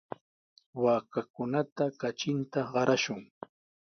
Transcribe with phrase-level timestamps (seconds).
[0.83, 3.21] Waakakunata katrinta qarashun.